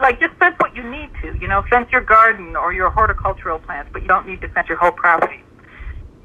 Like 0.00 0.18
just 0.18 0.34
fence 0.36 0.56
what 0.58 0.74
you 0.74 0.82
need 0.82 1.10
to, 1.22 1.36
you 1.40 1.46
know, 1.46 1.62
fence 1.68 1.88
your 1.92 2.00
garden 2.00 2.56
or 2.56 2.72
your 2.72 2.90
horticultural 2.90 3.58
plants, 3.58 3.90
but 3.92 4.02
you 4.02 4.08
don't 4.08 4.26
need 4.26 4.40
to 4.40 4.48
fence 4.48 4.68
your 4.68 4.78
whole 4.78 4.92
property. 4.92 5.42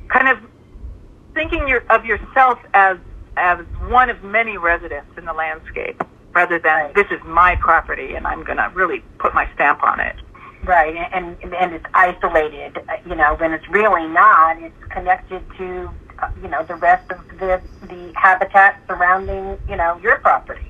Kind 0.07 0.29
of 0.29 0.37
thinking 1.33 1.67
your, 1.67 1.83
of 1.89 2.05
yourself 2.05 2.59
as 2.73 2.97
as 3.37 3.59
one 3.87 4.09
of 4.09 4.21
many 4.23 4.57
residents 4.57 5.11
in 5.17 5.23
the 5.23 5.33
landscape 5.33 6.01
rather 6.33 6.59
than 6.59 6.91
this 6.93 7.07
is 7.11 7.19
my 7.25 7.55
property 7.55 8.15
and 8.15 8.27
I'm 8.27 8.43
going 8.43 8.57
to 8.57 8.71
really 8.73 8.99
put 9.17 9.33
my 9.33 9.47
stamp 9.55 9.83
on 9.83 9.99
it. 9.99 10.15
Right, 10.63 10.95
and, 11.13 11.37
and 11.41 11.73
it's 11.73 11.85
isolated, 11.93 12.77
uh, 12.77 12.97
you 13.07 13.15
know, 13.15 13.35
when 13.35 13.53
it's 13.53 13.67
really 13.69 14.07
not. 14.07 14.61
It's 14.61 14.83
connected 14.89 15.41
to, 15.57 15.89
uh, 16.19 16.29
you 16.41 16.49
know, 16.49 16.63
the 16.63 16.75
rest 16.75 17.09
of 17.11 17.19
the 17.39 17.61
the 17.87 18.11
habitat 18.15 18.81
surrounding, 18.85 19.57
you 19.69 19.77
know, 19.77 19.97
your 20.03 20.17
property. 20.19 20.69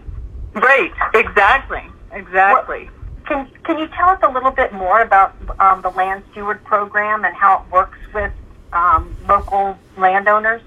Right, 0.54 0.92
exactly, 1.16 1.84
exactly. 2.12 2.88
Can, 3.26 3.50
can 3.64 3.80
you 3.80 3.88
tell 3.88 4.10
us 4.10 4.20
a 4.22 4.32
little 4.32 4.52
bit 4.52 4.74
more 4.74 5.02
about 5.02 5.36
um, 5.60 5.82
the 5.82 5.90
Land 5.90 6.24
Steward 6.32 6.64
Program 6.64 7.26
and 7.26 7.36
how 7.36 7.64
it 7.64 7.72
works 7.72 7.98
with 8.14 8.32
um, 8.74 9.16
local 9.28 9.78
landowners? 9.98 10.62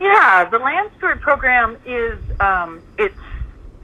Yeah, 0.00 0.44
the 0.50 0.58
Land 0.58 0.90
Steward 0.96 1.20
Program 1.20 1.76
is 1.84 2.18
um, 2.40 2.82
it's 2.96 3.14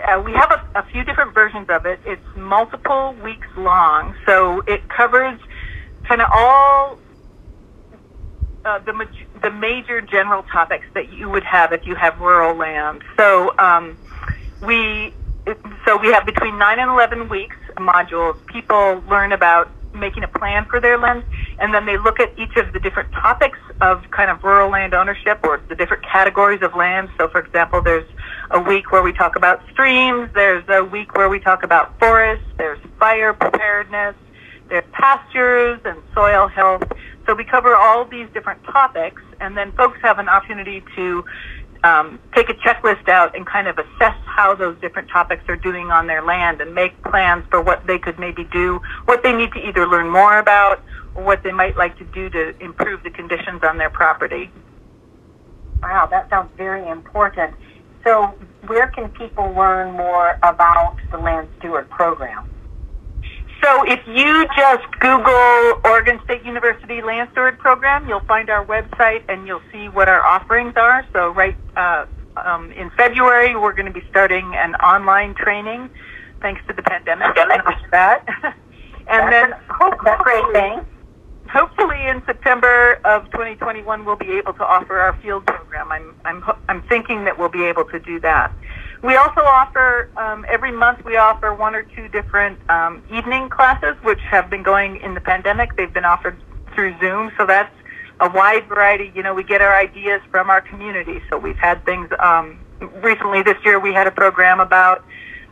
uh, 0.05 0.23
we 0.25 0.33
have 0.33 0.51
a, 0.51 0.79
a, 0.79 0.83
few 0.93 1.05
different 1.05 1.35
versions 1.35 1.67
of 1.69 1.87
it. 1.87 2.01
It's 2.07 2.23
multiple 2.37 3.15
weeks 3.23 3.47
long, 3.57 4.15
so 4.27 4.63
it 4.67 4.89
covers 4.89 5.39
kind 6.07 6.21
of 6.21 6.29
all 6.33 6.99
uh, 8.65 8.79
the 8.81 8.93
ma- 8.93 9.05
the 9.43 9.51
major 9.51 10.01
general 10.01 10.43
topics 10.45 10.87
that 10.95 11.13
you 11.13 11.29
would 11.29 11.45
have 11.45 11.73
if 11.73 11.87
you 11.87 11.95
have 11.95 12.19
rural 12.21 12.57
land. 12.57 13.03
So 13.17 13.57
um, 13.59 13.99
we 14.61 15.15
so 15.87 15.97
we 15.97 16.09
have 16.09 16.27
between 16.27 16.59
nine 16.59 16.79
and 16.79 16.91
eleven 16.91 17.29
weeks 17.29 17.57
modules. 17.77 18.35
People 18.47 19.03
learn 19.09 19.33
about 19.33 19.71
making 19.95 20.25
a 20.25 20.29
plan 20.29 20.67
for 20.69 20.81
their 20.81 20.99
land, 20.99 21.25
and 21.59 21.73
then 21.73 21.87
they 21.87 21.97
look 21.97 22.19
at 22.21 22.33
each 22.39 22.57
of 22.57 22.73
the 22.73 22.81
different 22.81 23.11
topics 23.13 23.59
of 23.81 24.03
kind 24.11 24.31
of 24.31 24.43
rural 24.43 24.71
land 24.71 24.95
ownership 24.95 25.41
or 25.45 25.61
the 25.69 25.75
different 25.75 26.03
categories 26.03 26.63
of 26.63 26.75
land. 26.75 27.09
So, 27.19 27.29
for 27.29 27.41
example, 27.41 27.81
there's 27.81 28.07
a 28.51 28.61
week 28.61 28.93
where 28.93 29.03
we 29.03 29.13
talk 29.13 29.37
about 29.37 29.63
streams. 29.71 30.31
There's 30.35 30.65
a 30.69 30.85
week 30.85 31.15
where 31.15 31.29
we 31.29 31.41
talk 31.41 31.63
about 31.63 31.99
forests. 31.99 32.47
There's 32.57 32.79
fire 32.99 33.33
preparedness. 33.33 34.15
There's 34.69 34.85
pastures 34.93 35.81
and 35.85 36.03
soil 36.15 36.49
health. 36.49 36.85
So 37.27 37.35
we 37.35 37.45
cover 37.45 37.75
all 37.75 38.05
these 38.05 38.29
different 38.35 38.63
topics, 38.65 39.23
and 39.41 39.57
then 39.57 39.73
folks 39.73 39.99
have 40.03 40.19
an 40.19 40.29
opportunity 40.29 40.83
to 40.95 41.25
um, 41.85 42.19
take 42.35 42.49
a 42.49 42.55
checklist 42.55 43.09
out 43.09 43.37
and 43.37 43.47
kind 43.47 43.69
of 43.69 43.79
assess 43.79 44.17
how 44.25 44.55
those 44.55 44.79
different 44.81 45.09
topics 45.11 45.45
are 45.49 45.57
doing 45.57 45.91
on 45.91 46.07
their 46.07 46.23
land 46.23 46.61
and 46.61 46.75
make 46.75 47.01
plans 47.03 47.45
for 47.51 47.61
what 47.61 47.87
they 47.87 47.99
could 47.99 48.19
maybe 48.19 48.45
do, 48.45 48.81
what 49.05 49.23
they 49.23 49.33
need 49.33 49.53
to 49.53 49.69
either 49.69 49.87
learn 49.87 50.09
more 50.09 50.39
about 50.39 50.83
or 51.15 51.23
what 51.23 51.43
they 51.43 51.53
might 51.53 51.77
like 51.77 51.97
to 51.99 52.05
do 52.05 52.29
to 52.31 52.55
improve 52.63 53.03
the 53.03 53.11
conditions 53.11 53.63
on 53.63 53.77
their 53.77 53.91
property. 53.91 54.51
Wow, 55.83 56.07
that 56.07 56.31
sounds 56.31 56.51
very 56.57 56.89
important. 56.89 57.55
So, 58.05 58.35
where 58.67 58.89
can 58.89 59.09
people 59.11 59.53
learn 59.53 59.93
more 59.93 60.39
about 60.43 60.97
the 61.11 61.19
Land 61.19 61.49
Steward 61.59 61.89
program? 61.91 62.51
So 63.65 63.83
if 63.85 64.01
you 64.07 64.47
just 64.55 64.85
Google 65.01 65.81
Oregon 65.85 66.21
State 66.25 66.45
University 66.45 67.01
Land 67.01 67.31
Steward 67.33 67.59
Program, 67.59 68.07
you'll 68.07 68.21
find 68.21 68.51
our 68.51 68.65
website 68.67 69.23
and 69.31 69.47
you'll 69.47 69.63
see 69.73 69.89
what 69.89 70.07
our 70.07 70.23
offerings 70.23 70.75
are. 70.77 71.07
So 71.15 71.31
right 71.31 71.57
uh, 71.75 72.05
um, 72.37 72.73
in 72.73 72.91
February, 72.91 73.57
we're 73.57 73.73
going 73.73 73.87
to 73.87 73.93
be 73.93 74.05
starting 74.11 74.55
an 74.55 74.75
online 74.77 75.35
training, 75.35 75.89
thanks 76.43 76.61
to 76.69 76.75
the 76.75 76.83
pandemic. 76.83 77.35
that. 77.91 78.27
and 79.07 79.07
that's 79.07 79.31
then 79.31 79.53
a, 79.53 79.91
that's 80.05 80.21
a 80.21 80.25
great 80.25 80.53
thing. 80.53 80.87
Hopefully, 81.51 82.07
in 82.07 82.23
September 82.27 83.01
of 83.05 83.25
2021, 83.31 84.05
we'll 84.05 84.17
be 84.17 84.33
able 84.33 84.53
to 84.55 84.65
offer 84.65 84.99
our 84.99 85.17
field. 85.23 85.49
I'm 85.95 86.15
I'm 86.25 86.43
I'm 86.69 86.83
thinking 86.83 87.25
that 87.25 87.39
we'll 87.39 87.49
be 87.49 87.65
able 87.65 87.85
to 87.85 87.99
do 87.99 88.21
that. 88.21 88.53
We 89.03 89.17
also 89.17 89.43
offer, 89.43 90.09
um, 90.17 90.47
every 90.49 90.73
month 90.73 91.05
we 91.05 91.19
offer 91.19 91.55
one 91.55 91.75
or 91.75 91.83
two 91.83 92.09
different 92.09 92.59
um, 92.71 93.03
evening 93.13 93.51
classes, 93.51 93.97
which 94.03 94.21
have 94.31 94.49
been 94.49 94.63
going 94.63 94.97
in 95.03 95.13
the 95.13 95.21
pandemic. 95.21 95.77
They've 95.77 95.93
been 95.93 96.07
offered 96.07 96.39
through 96.75 96.99
Zoom, 97.01 97.31
so 97.37 97.45
that's 97.45 97.75
a 98.21 98.31
wide 98.31 98.67
variety. 98.67 99.13
You 99.15 99.23
know, 99.23 99.35
we 99.35 99.45
get 99.45 99.61
our 99.61 99.77
ideas 99.77 100.23
from 100.31 100.49
our 100.49 100.63
community. 100.63 101.21
So 101.29 101.37
we've 101.37 101.59
had 101.59 101.85
things, 101.85 102.09
um, 102.19 102.59
recently 103.03 103.43
this 103.43 103.59
year 103.63 103.79
we 103.79 103.93
had 103.93 104.07
a 104.07 104.11
program 104.11 104.59
about 104.59 105.05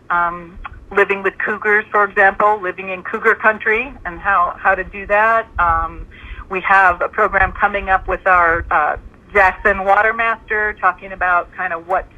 um, 0.09 0.59
living 0.91 1.23
with 1.23 1.37
cougars, 1.37 1.85
for 1.91 2.05
example, 2.05 2.59
living 2.59 2.89
in 2.89 3.03
cougar 3.03 3.35
country 3.35 3.93
and 4.07 4.19
how, 4.19 4.57
how 4.59 4.75
to 4.75 4.85
do 4.85 5.05
that. 5.09 5.47
Um, 5.59 6.07
we 6.49 6.63
have 6.63 7.03
a 7.03 7.09
program 7.09 7.53
coming 7.53 7.91
up 7.91 8.09
with 8.09 8.27
our 8.27 8.65
uh, 8.71 8.97
Jackson 9.33 9.79
Watermaster 9.85 10.79
talking 10.79 11.13
about 11.13 11.53
kind 11.53 11.73
of 11.73 11.87
what's 11.87 12.13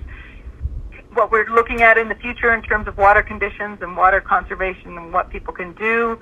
what 1.12 1.30
we're 1.30 1.48
looking 1.48 1.82
at 1.82 1.96
in 1.96 2.08
the 2.08 2.14
future 2.16 2.52
in 2.52 2.62
terms 2.62 2.88
of 2.88 2.98
water 2.98 3.22
conditions 3.22 3.78
and 3.82 3.96
water 3.96 4.20
conservation 4.20 4.98
and 4.98 5.12
what 5.12 5.30
people 5.30 5.54
can 5.54 5.72
do. 5.74 6.18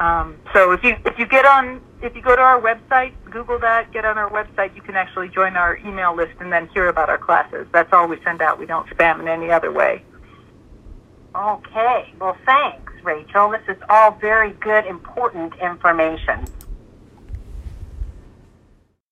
Um, 0.00 0.36
so 0.52 0.72
if 0.72 0.82
you 0.84 0.96
if 1.06 1.18
you 1.18 1.26
get 1.26 1.46
on 1.46 1.80
if 2.02 2.14
you 2.14 2.20
go 2.20 2.36
to 2.36 2.42
our 2.42 2.60
website, 2.60 3.12
Google 3.30 3.58
that, 3.60 3.92
get 3.92 4.04
on 4.04 4.18
our 4.18 4.30
website, 4.30 4.74
you 4.74 4.82
can 4.82 4.96
actually 4.96 5.28
join 5.28 5.56
our 5.56 5.78
email 5.78 6.14
list 6.14 6.34
and 6.40 6.52
then 6.52 6.68
hear 6.68 6.88
about 6.88 7.08
our 7.08 7.18
classes. 7.18 7.66
That's 7.72 7.92
all 7.92 8.06
we 8.08 8.20
send 8.22 8.42
out. 8.42 8.58
We 8.58 8.66
don't 8.66 8.86
spam 8.88 9.20
in 9.20 9.28
any 9.28 9.50
other 9.50 9.72
way. 9.72 10.02
Okay. 11.34 12.12
Well, 12.20 12.36
thanks, 12.44 12.92
Rachel. 13.02 13.50
This 13.50 13.62
is 13.68 13.82
all 13.88 14.12
very 14.12 14.52
good, 14.52 14.84
important 14.86 15.54
information. 15.60 16.46